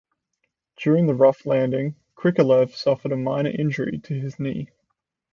[0.77, 4.71] During the rough landing, Krikalev suffered a minor injury to his knee.